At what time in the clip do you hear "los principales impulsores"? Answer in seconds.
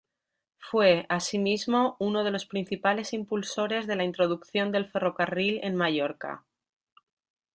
2.31-3.85